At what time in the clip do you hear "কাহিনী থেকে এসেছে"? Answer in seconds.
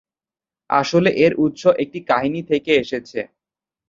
2.09-3.19